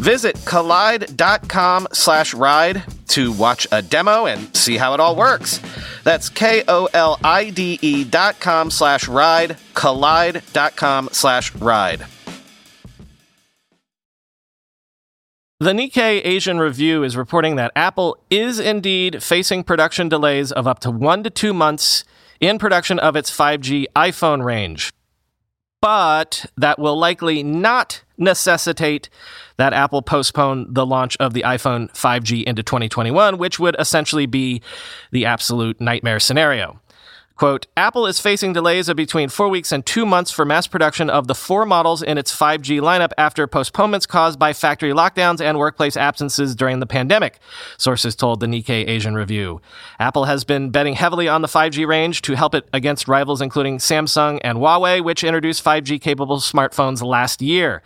Visit 0.00 0.34
kolide.com 0.36 1.88
slash 1.92 2.32
ride 2.32 2.82
to 3.08 3.32
watch 3.32 3.66
a 3.70 3.82
demo 3.82 4.24
and 4.24 4.56
see 4.56 4.78
how 4.78 4.94
it 4.94 5.00
all 5.00 5.14
works. 5.14 5.60
That's 6.04 6.30
K-O-L-I-D-E 6.30 8.04
dot 8.04 8.40
com 8.40 8.70
slash 8.70 9.06
ride, 9.08 9.58
kolide.com 9.74 11.10
slash 11.12 11.54
ride. 11.54 12.06
The 15.58 15.72
Nikkei 15.72 16.24
Asian 16.24 16.58
Review 16.58 17.02
is 17.02 17.18
reporting 17.18 17.56
that 17.56 17.70
Apple 17.76 18.16
is 18.30 18.58
indeed 18.58 19.22
facing 19.22 19.64
production 19.64 20.08
delays 20.08 20.50
of 20.50 20.66
up 20.66 20.78
to 20.80 20.90
one 20.90 21.22
to 21.24 21.28
two 21.28 21.52
months 21.52 22.04
in 22.40 22.58
production 22.58 22.98
of 22.98 23.16
its 23.16 23.30
5G 23.30 23.84
iPhone 23.94 24.42
range. 24.42 24.94
But 25.80 26.46
that 26.56 26.78
will 26.78 26.96
likely 26.96 27.42
not 27.42 28.02
necessitate 28.18 29.08
that 29.56 29.72
Apple 29.72 30.02
postpone 30.02 30.72
the 30.72 30.84
launch 30.84 31.16
of 31.18 31.32
the 31.32 31.42
iPhone 31.42 31.90
5G 31.92 32.44
into 32.44 32.62
2021, 32.62 33.38
which 33.38 33.58
would 33.58 33.76
essentially 33.78 34.26
be 34.26 34.60
the 35.10 35.24
absolute 35.24 35.80
nightmare 35.80 36.20
scenario. 36.20 36.80
Quote, 37.40 37.68
Apple 37.74 38.04
is 38.04 38.20
facing 38.20 38.52
delays 38.52 38.90
of 38.90 38.98
between 38.98 39.30
four 39.30 39.48
weeks 39.48 39.72
and 39.72 39.86
two 39.86 40.04
months 40.04 40.30
for 40.30 40.44
mass 40.44 40.66
production 40.66 41.08
of 41.08 41.26
the 41.26 41.34
four 41.34 41.64
models 41.64 42.02
in 42.02 42.18
its 42.18 42.36
5G 42.36 42.82
lineup 42.82 43.12
after 43.16 43.46
postponements 43.46 44.04
caused 44.04 44.38
by 44.38 44.52
factory 44.52 44.90
lockdowns 44.92 45.40
and 45.40 45.58
workplace 45.58 45.96
absences 45.96 46.54
during 46.54 46.80
the 46.80 46.86
pandemic, 46.86 47.38
sources 47.78 48.14
told 48.14 48.40
the 48.40 48.46
Nikkei 48.46 48.86
Asian 48.86 49.14
Review. 49.14 49.62
Apple 49.98 50.26
has 50.26 50.44
been 50.44 50.68
betting 50.68 50.92
heavily 50.92 51.28
on 51.28 51.40
the 51.40 51.48
5G 51.48 51.86
range 51.86 52.20
to 52.20 52.34
help 52.34 52.54
it 52.54 52.68
against 52.74 53.08
rivals 53.08 53.40
including 53.40 53.78
Samsung 53.78 54.38
and 54.44 54.58
Huawei, 54.58 55.02
which 55.02 55.24
introduced 55.24 55.64
5G 55.64 55.98
capable 55.98 56.40
smartphones 56.40 57.02
last 57.02 57.40
year. 57.40 57.82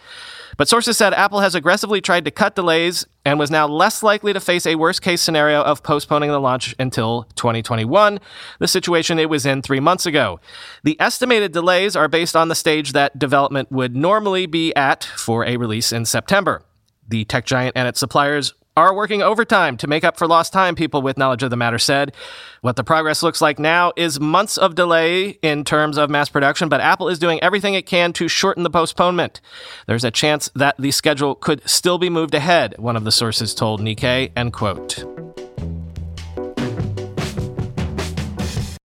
But 0.56 0.68
sources 0.68 0.96
said 0.96 1.14
Apple 1.14 1.38
has 1.38 1.54
aggressively 1.54 2.00
tried 2.00 2.25
to 2.25 2.32
cut 2.32 2.56
delays 2.56 3.06
and 3.25 3.38
was 3.38 3.50
now 3.50 3.66
less 3.66 4.02
likely 4.02 4.33
to 4.33 4.40
face 4.40 4.66
a 4.66 4.75
worst 4.75 5.02
case 5.02 5.23
scenario 5.23 5.62
of 5.62 5.83
postponing 5.83 6.31
the 6.31 6.40
launch 6.40 6.75
until 6.78 7.25
2021, 7.37 8.21
the 8.59 8.69
situation 8.69 9.19
it 9.19 9.31
was 9.31 9.47
in 9.47 9.62
three 9.62 9.81
months 9.81 10.07
ago. 10.07 10.40
The 10.83 11.00
estimated 11.00 11.52
delays 11.52 11.97
are 11.97 12.09
based 12.09 12.37
on 12.37 12.49
the 12.49 12.54
stage 12.54 12.93
that 12.93 13.19
development 13.19 13.73
would 13.73 13.97
normally 13.97 14.47
be 14.47 14.75
at 14.75 15.04
for 15.04 15.45
a 15.45 15.57
release 15.57 15.93
in 15.93 16.04
September. 16.04 16.62
The 17.09 17.25
tech 17.25 17.47
giant 17.47 17.76
and 17.76 17.88
its 17.88 18.00
suppliers 18.00 18.54
are 18.76 18.95
working 18.95 19.23
overtime 19.23 19.76
to 19.76 19.87
make 19.87 20.02
up 20.02 20.16
for 20.16 20.26
lost 20.26 20.52
time, 20.52 20.75
people 20.75 21.00
with 21.00 21.16
knowledge 21.16 21.45
of 21.45 21.50
the 21.50 21.57
matter 21.57 21.78
said. 21.78 22.12
What 22.61 22.75
the 22.75 22.83
progress 22.83 23.23
looks 23.23 23.40
like 23.40 23.59
now 23.59 23.93
is 23.97 24.19
months 24.19 24.59
of 24.59 24.75
delay 24.75 25.38
in 25.43 25.64
terms 25.64 25.97
of 25.97 26.11
mass 26.11 26.28
production, 26.28 26.69
but 26.69 26.81
Apple 26.81 27.09
is 27.09 27.21
doing 27.21 27.40
everything 27.40 27.75
it 27.75 27.87
can 27.87 28.12
to 28.14 28.26
shorten 28.26 28.64
the 28.64 28.71
postponement. 28.71 29.40
There's 29.87 30.02
a 30.02 30.11
chance 30.11 30.50
that 30.57 30.75
the 30.76 30.90
schedule 30.90 31.37
could 31.37 31.69
still 31.69 31.99
be 31.99 32.11
moved 32.11 32.35
ahead, 32.35 32.75
one 32.78 32.97
of 32.97 33.04
the 33.04 33.12
sources 33.12 33.54
told 33.54 33.81
Nikkei, 33.81 34.33
end 34.37 34.52
quote. 34.52 35.04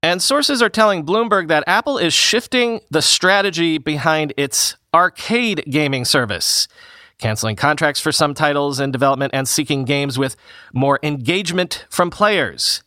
And 0.01 0.21
sources 0.21 0.61
are 0.61 0.69
telling 0.69 1.03
Bloomberg 1.03 1.47
that 1.49 1.63
Apple 1.67 1.97
is 1.97 2.13
shifting 2.13 2.79
the 2.91 3.01
strategy 3.01 3.77
behind 3.77 4.33
its 4.37 4.77
arcade 4.93 5.65
gaming 5.69 6.05
service 6.05 6.69
canceling 7.19 7.55
contracts 7.55 7.99
for 7.99 8.11
some 8.11 8.33
titles 8.33 8.79
in 8.79 8.91
development 8.91 9.33
and 9.33 9.47
seeking 9.47 9.85
games 9.85 10.17
with 10.17 10.35
more 10.73 10.99
engagement 11.03 11.85
from 11.89 12.09
players, 12.09 12.83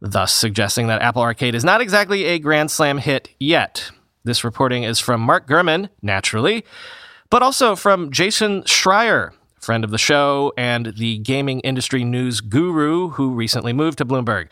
thus 0.00 0.34
suggesting 0.34 0.86
that 0.88 1.02
Apple 1.02 1.22
Arcade 1.22 1.54
is 1.54 1.64
not 1.64 1.80
exactly 1.80 2.24
a 2.24 2.38
Grand 2.38 2.70
Slam 2.70 2.98
hit 2.98 3.30
yet. 3.38 3.90
This 4.24 4.44
reporting 4.44 4.82
is 4.82 4.98
from 4.98 5.20
Mark 5.20 5.46
Gurman, 5.48 5.88
naturally, 6.02 6.64
but 7.30 7.42
also 7.42 7.74
from 7.74 8.10
Jason 8.10 8.62
Schreier, 8.62 9.32
friend 9.60 9.84
of 9.84 9.90
the 9.90 9.98
show 9.98 10.52
and 10.56 10.94
the 10.96 11.18
gaming 11.18 11.60
industry 11.60 12.04
news 12.04 12.40
guru 12.40 13.10
who 13.10 13.30
recently 13.30 13.72
moved 13.72 13.98
to 13.98 14.04
Bloomberg. 14.04 14.48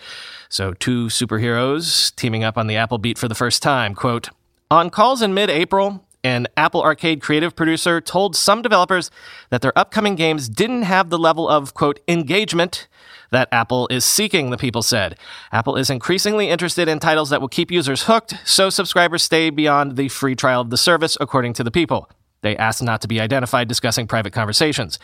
So, 0.49 0.73
two 0.73 1.07
superheroes 1.07 2.15
teaming 2.15 2.45
up 2.45 2.57
on 2.57 2.69
the 2.69 2.77
Apple 2.77 2.99
beat 2.99 3.19
for 3.19 3.29
the 3.29 3.35
first 3.35 3.63
time. 3.63 3.95
Quote, 3.95 4.31
on 4.71 4.91
calls 4.91 5.21
in 5.21 5.35
mid 5.35 5.51
April, 5.51 6.07
an 6.25 6.47
Apple 6.57 6.83
Arcade 6.83 7.21
creative 7.21 7.55
producer 7.55 8.01
told 8.01 8.37
some 8.37 8.63
developers 8.63 9.11
that 9.51 9.63
their 9.63 9.77
upcoming 9.79 10.15
games 10.15 10.49
didn't 10.49 10.83
have 10.83 11.11
the 11.11 11.19
level 11.19 11.49
of, 11.49 11.75
quote, 11.75 12.01
engagement 12.09 12.89
that 13.31 13.49
Apple 13.53 13.87
is 13.89 14.05
seeking, 14.05 14.51
the 14.51 14.57
people 14.57 14.83
said. 14.83 15.19
Apple 15.53 15.77
is 15.77 15.91
increasingly 15.91 16.49
interested 16.49 16.89
in 16.89 16.99
titles 16.99 17.31
that 17.31 17.41
will 17.41 17.49
keep 17.49 17.71
users 17.71 18.05
hooked, 18.05 18.35
so 18.45 18.71
subscribers 18.71 19.23
stay 19.23 19.51
beyond 19.51 19.97
the 19.97 20.09
free 20.09 20.35
trial 20.35 20.63
of 20.63 20.71
the 20.71 20.77
service, 20.77 21.17
according 21.21 21.53
to 21.55 21.65
the 21.65 21.71
people. 21.71 22.09
They 22.40 22.57
asked 22.57 22.83
not 22.83 23.00
to 23.02 23.09
be 23.09 23.21
identified 23.21 23.68
discussing 23.68 24.07
private 24.07 24.33
conversations. 24.33 24.99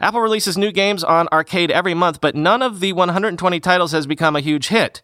Apple 0.00 0.20
releases 0.20 0.58
new 0.58 0.72
games 0.72 1.04
on 1.04 1.28
arcade 1.32 1.70
every 1.70 1.94
month, 1.94 2.20
but 2.20 2.34
none 2.34 2.60
of 2.60 2.80
the 2.80 2.92
120 2.92 3.60
titles 3.60 3.92
has 3.92 4.04
become 4.04 4.34
a 4.34 4.40
huge 4.40 4.66
hit. 4.66 5.00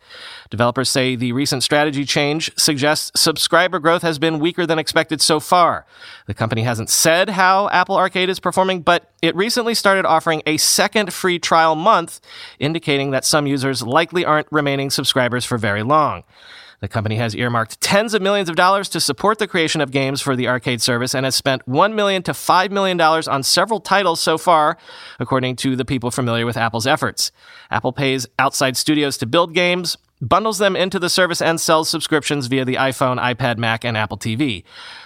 Developers 0.51 0.91
say 0.91 1.15
the 1.15 1.31
recent 1.31 1.63
strategy 1.63 2.05
change 2.05 2.51
suggests 2.57 3.13
subscriber 3.21 3.79
growth 3.79 4.03
has 4.03 4.19
been 4.19 4.41
weaker 4.41 4.67
than 4.67 4.79
expected 4.79 5.21
so 5.21 5.39
far. 5.39 5.87
The 6.27 6.35
company 6.35 6.63
hasn't 6.63 6.91
said 6.91 7.31
how 7.31 7.69
Apple 7.69 7.97
Arcade 7.97 8.29
is 8.29 8.41
performing, 8.41 8.83
but 8.83 9.13
it 9.23 9.37
recently 9.37 9.75
started 9.75 10.05
offering 10.05 10.43
a 10.47 10.57
second 10.57 11.13
free 11.13 11.39
trial 11.39 11.77
month, 11.77 12.21
indicating 12.59 13.13
that 13.13 13.25
some 13.25 13.47
users 13.47 13.83
likely 13.83 14.25
aren't 14.25 14.49
remaining 14.51 14.91
subscribers 14.91 15.45
for 15.45 15.59
very 15.59 15.85
long. 15.85 16.25
The 16.81 16.89
company 16.89 17.17
has 17.17 17.35
earmarked 17.35 17.81
tens 17.81 18.15
of 18.15 18.23
millions 18.23 18.49
of 18.49 18.55
dollars 18.55 18.89
to 18.91 19.01
support 19.01 19.39
the 19.39 19.49
creation 19.49 19.81
of 19.81 19.91
games 19.91 20.21
for 20.21 20.37
the 20.37 20.47
arcade 20.47 20.81
service 20.81 21.13
and 21.13 21.25
has 21.25 21.35
spent 21.35 21.67
1 21.67 21.95
million 21.97 22.23
to 22.23 22.33
$5 22.33 22.71
million 22.71 23.01
on 23.01 23.43
several 23.43 23.81
titles 23.81 24.21
so 24.21 24.39
far, 24.39 24.79
according 25.19 25.57
to 25.57 25.75
the 25.75 25.85
people 25.85 26.13
familiar 26.13 26.47
with 26.47 26.57
Apple's 26.57 26.87
efforts. 26.87 27.33
Apple 27.71 27.93
pays 27.93 28.29
outside 28.39 28.77
studios 28.77 29.19
to 29.19 29.27
build 29.27 29.55
games, 29.55 29.97
bundles 30.21 30.59
them 30.59 30.77
into 30.77 31.01
the 31.01 31.11
service, 31.11 31.43
and 31.43 31.61
sells 31.61 31.89
subscriptions 31.89 32.47
via 32.47 32.65
the 32.65 32.77
iPhone, 32.77 33.21
iPad, 33.21 33.59
Mac, 33.59 33.85
and 33.85 33.97
Apple 33.97 34.19
TV. 34.19 34.63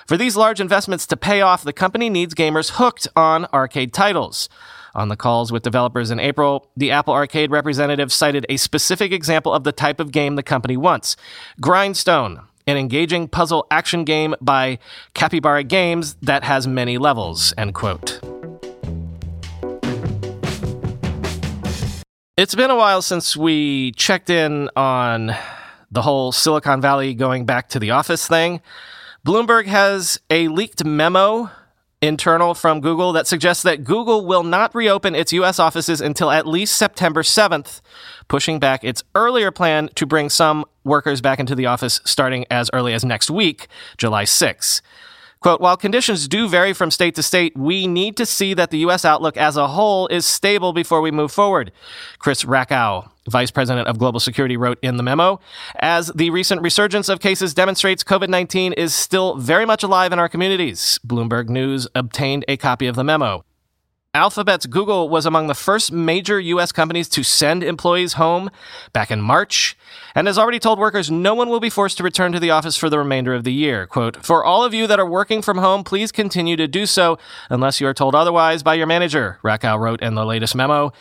For 0.07 0.19
these 0.19 0.37
large 0.37 0.61
investments 0.61 1.07
to 1.07 1.17
pay 1.17 1.41
off, 1.41 1.65
the 1.65 1.73
company 1.73 2.11
needs 2.11 2.35
gamers 2.35 2.73
hooked 2.73 3.09
on 3.17 3.47
arcade 3.47 3.95
titles. 3.95 4.51
On 4.95 5.09
the 5.09 5.17
calls 5.17 5.51
with 5.51 5.63
developers 5.63 6.11
in 6.11 6.21
April, 6.21 6.69
the 6.77 6.91
Apple 6.91 7.15
Arcade 7.15 7.51
representative 7.51 8.13
cited 8.13 8.45
a 8.49 8.59
specific 8.59 9.11
example 9.11 9.53
of 9.53 9.65
the 9.65 9.73
type 9.73 10.01
of 10.01 10.13
game 10.13 10.37
the 10.37 10.43
company 10.43 10.77
wants 10.77 11.17
Grindstone, 11.61 12.43
an 12.67 12.77
engaging 12.77 13.27
puzzle 13.27 13.67
action 13.71 14.05
game 14.05 14.35
by 14.41 14.79
Capybara 15.15 15.65
Games 15.65 16.17
that 16.21 16.45
has 16.45 16.67
many 16.67 16.99
levels. 16.99 17.55
End 17.57 17.75
quote. 17.75 18.21
It's 22.37 22.55
been 22.55 22.71
a 22.71 22.77
while 22.77 23.03
since 23.03 23.37
we 23.37 23.93
checked 23.93 24.29
in 24.29 24.69
on 24.77 25.35
the 25.91 26.03
whole 26.03 26.33
Silicon 26.33 26.81
Valley 26.81 27.15
going 27.15 27.47
back 27.47 27.69
to 27.71 27.79
the 27.79 27.93
office 27.93 28.27
thing. 28.27 28.61
Bloomberg 29.25 29.67
has 29.67 30.19
a 30.29 30.49
leaked 30.49 30.85
memo 30.85 31.51
internal 32.03 32.53
from 32.53 32.81
Google 32.81 33.13
that 33.13 33.29
suggests 33.29 33.63
that 33.63 33.85
Google 33.85 34.27
will 34.27 34.43
not 34.43 34.75
reopen 34.75 35.15
its 35.15 35.33
US 35.33 35.59
offices 35.59 36.01
until 36.01 36.31
at 36.31 36.47
least 36.47 36.77
September 36.77 37.23
7th, 37.23 37.81
pushing 38.27 38.59
back 38.59 38.83
its 38.83 39.05
earlier 39.15 39.53
plan 39.53 39.89
to 39.95 40.05
bring 40.05 40.29
some 40.29 40.65
workers 40.85 41.21
back 41.21 41.39
into 41.39 41.55
the 41.55 41.67
office 41.67 42.01
starting 42.05 42.45
as 42.51 42.69
early 42.73 42.93
as 42.93 43.05
next 43.05 43.31
week, 43.31 43.69
July 43.97 44.25
6th. 44.25 44.83
Quote, 45.43 45.61
while 45.61 45.77
conditions 45.77 46.29
do 46.29 46.49
vary 46.49 46.73
from 46.73 46.93
state 46.93 47.17
to 47.17 47.23
state, 47.23 47.57
we 47.57 47.89
need 47.89 48.17
to 48.17 48.25
see 48.25 48.55
that 48.55 48.71
the 48.71 48.79
U.S. 48.79 49.05
outlook 49.05 49.37
as 49.37 49.57
a 49.57 49.67
whole 49.67 50.07
is 50.07 50.25
stable 50.25 50.73
before 50.73 51.01
we 51.01 51.11
move 51.11 51.33
forward. 51.33 51.73
Chris 52.21 52.45
Rackow, 52.45 53.11
Vice 53.29 53.51
President 53.51 53.89
of 53.89 53.99
Global 53.99 54.21
Security, 54.21 54.57
wrote 54.57 54.79
in 54.83 54.99
the 54.99 55.03
memo. 55.03 55.41
As 55.81 56.13
the 56.15 56.31
recent 56.31 56.63
resurgence 56.63 57.09
of 57.09 57.19
cases 57.19 57.55
demonstrates, 57.55 58.05
COVID 58.05 58.29
19 58.29 58.73
is 58.75 58.95
still 58.95 59.35
very 59.35 59.67
much 59.67 59.83
alive 59.83 60.13
in 60.13 60.21
our 60.21 60.29
communities. 60.29 61.01
Bloomberg 61.05 61.49
News 61.49 61.89
obtained 61.97 62.45
a 62.47 62.57
copy 62.57 62.87
of 62.87 62.95
the 62.95 63.03
memo. 63.05 63.45
Alphabet's 64.15 64.67
Google 64.67 65.09
was 65.09 65.25
among 65.25 65.47
the 65.47 65.55
first 65.55 65.91
major 65.91 66.39
U.S. 66.39 66.71
companies 66.71 67.09
to 67.09 67.23
send 67.23 67.65
employees 67.65 68.13
home 68.13 68.51
back 68.93 69.11
in 69.11 69.23
March 69.23 69.75
and 70.15 70.27
has 70.27 70.37
already 70.37 70.59
told 70.59 70.79
workers 70.79 71.11
no 71.11 71.35
one 71.35 71.49
will 71.49 71.61
be 71.61 71.71
forced 71.71 71.97
to 71.97 72.03
return 72.05 72.31
to 72.33 72.39
the 72.39 72.51
office 72.51 72.77
for 72.77 72.91
the 72.91 72.99
remainder 72.99 73.33
of 73.33 73.45
the 73.45 73.55
year. 73.55 73.87
Quote, 73.87 74.23
For 74.23 74.45
all 74.45 74.65
of 74.65 74.75
you 74.75 74.87
that 74.87 75.01
are 75.01 75.09
working 75.09 75.41
from 75.41 75.57
home, 75.57 75.83
please 75.83 76.13
continue 76.13 76.57
to 76.57 76.69
do 76.69 76.85
so 76.85 77.19
unless 77.49 77.81
you 77.81 77.87
are 77.87 77.95
told 77.95 78.15
otherwise 78.15 78.63
by 78.63 78.75
your 78.75 78.87
manager, 78.87 79.39
Rackow 79.43 79.79
wrote 79.79 80.03
in 80.03 80.15
the 80.15 80.27
latest 80.27 80.55
memo. 80.55 80.93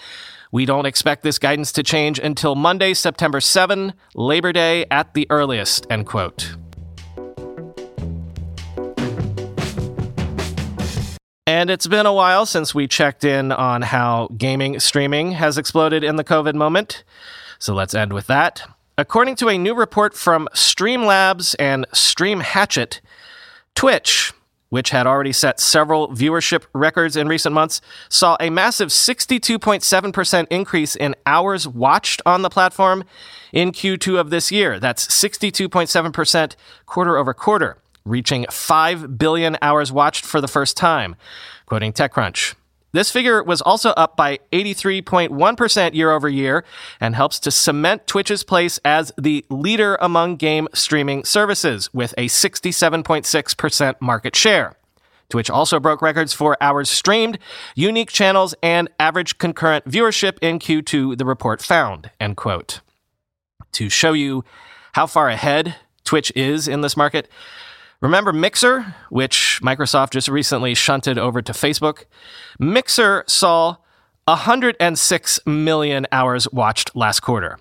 We 0.53 0.65
don't 0.65 0.85
expect 0.85 1.21
this 1.21 1.37
guidance 1.37 1.73
to 1.73 1.83
change 1.83 2.17
until 2.17 2.55
Monday, 2.55 2.93
September 2.93 3.41
7, 3.41 3.91
Labor 4.15 4.53
Day 4.53 4.85
at 4.89 5.15
the 5.15 5.27
earliest, 5.29 5.85
end 5.89 6.05
quote. 6.05 6.55
And 11.51 11.69
it's 11.69 11.85
been 11.85 12.05
a 12.05 12.13
while 12.13 12.45
since 12.45 12.73
we 12.73 12.87
checked 12.87 13.25
in 13.25 13.51
on 13.51 13.81
how 13.81 14.29
gaming 14.37 14.79
streaming 14.79 15.33
has 15.33 15.57
exploded 15.57 16.01
in 16.01 16.15
the 16.15 16.23
COVID 16.23 16.55
moment. 16.55 17.03
So 17.59 17.73
let's 17.73 17.93
end 17.93 18.13
with 18.13 18.27
that. 18.27 18.65
According 18.97 19.35
to 19.35 19.49
a 19.49 19.57
new 19.57 19.75
report 19.75 20.13
from 20.13 20.47
Streamlabs 20.53 21.53
and 21.59 21.85
Stream 21.91 22.39
Hatchet, 22.39 23.01
Twitch, 23.75 24.31
which 24.69 24.91
had 24.91 25.05
already 25.05 25.33
set 25.33 25.59
several 25.59 26.07
viewership 26.07 26.63
records 26.71 27.17
in 27.17 27.27
recent 27.27 27.53
months, 27.53 27.81
saw 28.07 28.37
a 28.39 28.49
massive 28.49 28.87
62.7% 28.87 30.47
increase 30.49 30.95
in 30.95 31.17
hours 31.25 31.67
watched 31.67 32.21
on 32.25 32.43
the 32.43 32.49
platform 32.49 33.03
in 33.51 33.73
Q2 33.73 34.17
of 34.17 34.29
this 34.29 34.53
year. 34.53 34.79
That's 34.79 35.05
62.7% 35.05 36.55
quarter 36.85 37.17
over 37.17 37.33
quarter 37.33 37.77
reaching 38.05 38.45
5 38.49 39.17
billion 39.17 39.57
hours 39.61 39.91
watched 39.91 40.25
for 40.25 40.41
the 40.41 40.47
first 40.47 40.77
time, 40.77 41.15
quoting 41.65 41.93
TechCrunch. 41.93 42.55
This 42.93 43.09
figure 43.09 43.41
was 43.41 43.61
also 43.61 43.91
up 43.91 44.17
by 44.17 44.39
83.1% 44.51 45.93
year 45.93 46.11
over 46.11 46.27
year 46.27 46.65
and 46.99 47.15
helps 47.15 47.39
to 47.39 47.51
cement 47.51 48.05
Twitch's 48.05 48.43
place 48.43 48.79
as 48.83 49.13
the 49.17 49.45
leader 49.49 49.97
among 50.01 50.35
game 50.35 50.67
streaming 50.73 51.23
services 51.23 51.89
with 51.93 52.13
a 52.17 52.27
67.6% 52.27 53.95
market 54.01 54.35
share. 54.35 54.75
Twitch 55.29 55.49
also 55.49 55.79
broke 55.79 56.01
records 56.01 56.33
for 56.33 56.57
hours 56.59 56.89
streamed, 56.89 57.39
unique 57.73 58.11
channels, 58.11 58.53
and 58.61 58.89
average 58.99 59.37
concurrent 59.37 59.85
viewership 59.85 60.37
in 60.41 60.59
Q2, 60.59 61.17
the 61.17 61.25
report 61.25 61.61
found. 61.61 62.11
End 62.19 62.35
quote. 62.35 62.81
To 63.71 63.87
show 63.87 64.11
you 64.11 64.43
how 64.91 65.07
far 65.07 65.29
ahead 65.29 65.75
Twitch 66.03 66.33
is 66.35 66.67
in 66.67 66.81
this 66.81 66.97
market, 66.97 67.29
Remember 68.01 68.33
Mixer, 68.33 68.95
which 69.09 69.59
Microsoft 69.61 70.11
just 70.11 70.27
recently 70.27 70.73
shunted 70.73 71.19
over 71.19 71.39
to 71.39 71.51
Facebook? 71.51 72.05
Mixer 72.59 73.23
saw 73.27 73.75
106 74.25 75.39
million 75.45 76.07
hours 76.11 76.51
watched 76.51 76.95
last 76.95 77.19
quarter. 77.19 77.59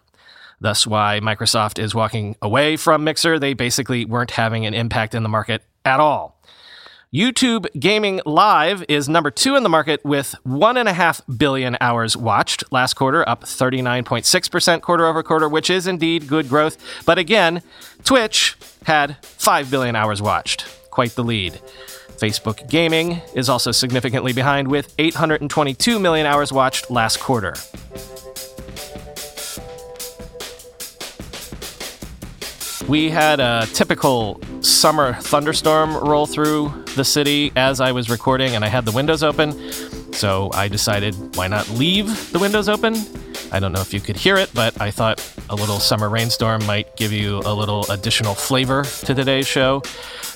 Thus, 0.59 0.87
why 0.87 1.21
Microsoft 1.23 1.79
is 1.79 1.95
walking 1.95 2.37
away 2.41 2.77
from 2.77 3.05
Mixer. 3.05 3.39
They 3.39 3.53
basically 3.53 4.07
weren't 4.07 4.31
having 4.31 4.65
an 4.65 4.73
impact 4.73 5.15
in 5.15 5.23
the 5.23 5.29
market 5.29 5.63
at 5.85 6.01
all. 6.01 6.41
YouTube 7.13 7.67
Gaming 7.77 8.21
Live 8.25 8.85
is 8.89 9.09
number 9.09 9.33
two 9.33 9.57
in 9.57 9.65
the 9.65 9.69
market 9.69 10.01
with 10.05 10.37
one 10.45 10.77
and 10.77 10.89
a 10.89 10.93
half 10.93 11.21
billion 11.27 11.77
hours 11.81 12.17
watched 12.17 12.63
last 12.71 12.95
quarter, 12.95 13.29
up 13.29 13.43
39.6% 13.43 14.81
quarter 14.81 15.05
over 15.07 15.21
quarter, 15.25 15.49
which 15.49 15.71
is 15.71 15.89
indeed 15.89 16.29
good 16.29 16.49
growth. 16.49 16.77
But 17.05 17.19
again, 17.19 17.63
Twitch 18.05 18.57
had 18.85 19.17
5 19.25 19.73
billion 19.73 19.97
hours 19.97 20.23
watched. 20.23 20.67
Quite 20.93 21.17
the 21.17 21.25
lead. 21.25 21.55
Facebook 22.11 22.71
Gaming 22.71 23.21
is 23.35 23.49
also 23.49 23.73
significantly 23.73 24.33
behind 24.33 24.69
with 24.69 24.95
822 24.97 25.99
million 25.99 26.29
hours 26.29 26.53
watched 26.53 26.93
last 26.93 27.19
quarter. 27.19 27.55
We 32.87 33.11
had 33.11 33.41
a 33.41 33.67
typical 33.73 34.41
summer 34.61 35.15
thunderstorm 35.15 35.97
roll 35.97 36.27
through 36.27 36.85
the 36.97 37.05
city 37.05 37.53
as 37.57 37.81
I 37.81 37.93
was 37.93 38.11
recording, 38.11 38.55
and 38.55 38.65
I 38.65 38.69
had 38.69 38.85
the 38.85 38.93
windows 38.93 39.23
open. 39.23 39.53
So 40.13 40.51
I 40.53 40.69
decided, 40.69 41.15
why 41.37 41.49
not 41.49 41.69
leave 41.71 42.33
the 42.33 42.39
windows 42.39 42.69
open? 42.69 42.95
I 43.53 43.59
don't 43.59 43.73
know 43.73 43.81
if 43.81 43.93
you 43.93 44.01
could 44.01 44.17
hear 44.17 44.37
it, 44.37 44.51
but 44.55 44.81
I 44.81 44.91
thought 44.91 45.21
a 45.49 45.55
little 45.55 45.81
summer 45.81 46.09
rainstorm 46.09 46.65
might 46.67 46.95
give 46.97 47.13
you 47.13 47.39
a 47.45 47.55
little 47.55 47.91
additional 47.91 48.35
flavor 48.35 48.85
to 48.85 49.15
today's 49.15 49.47
show. 49.47 49.83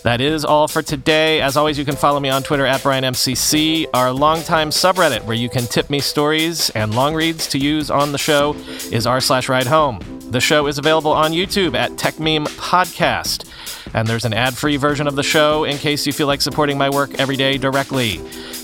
That 0.02 0.20
is 0.20 0.44
all 0.44 0.68
for 0.68 0.82
today. 0.82 1.40
As 1.40 1.56
always, 1.56 1.78
you 1.78 1.84
can 1.84 1.96
follow 1.96 2.20
me 2.20 2.28
on 2.28 2.42
Twitter 2.42 2.66
at 2.66 2.80
BrianMCC, 2.80 3.86
our 3.94 4.12
longtime 4.12 4.70
subreddit 4.70 5.24
where 5.24 5.36
you 5.36 5.48
can 5.48 5.64
tip 5.64 5.88
me 5.90 6.00
stories 6.00 6.70
and 6.70 6.94
long 6.94 7.14
reads 7.14 7.46
to 7.48 7.58
use 7.58 7.90
on 7.90 8.12
the 8.12 8.18
show 8.18 8.54
is 8.90 9.06
r 9.06 9.20
slash 9.20 9.48
ride 9.48 9.66
home. 9.66 10.13
The 10.34 10.40
show 10.40 10.66
is 10.66 10.78
available 10.78 11.12
on 11.12 11.30
YouTube 11.30 11.76
at 11.76 11.92
Techmeme 11.92 12.48
Podcast. 12.56 13.48
And 13.94 14.08
there's 14.08 14.24
an 14.24 14.34
ad 14.34 14.54
free 14.54 14.76
version 14.76 15.06
of 15.06 15.14
the 15.14 15.22
show 15.22 15.62
in 15.62 15.78
case 15.78 16.08
you 16.08 16.12
feel 16.12 16.26
like 16.26 16.40
supporting 16.40 16.76
my 16.76 16.90
work 16.90 17.14
every 17.20 17.36
day 17.36 17.56
directly. 17.56 18.14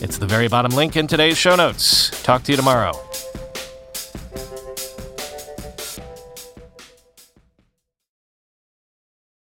It's 0.02 0.18
the 0.18 0.26
very 0.26 0.48
bottom 0.48 0.72
link 0.72 0.96
in 0.96 1.06
today's 1.06 1.38
show 1.38 1.54
notes. 1.54 2.10
Talk 2.24 2.42
to 2.42 2.50
you 2.50 2.56
tomorrow. 2.56 2.90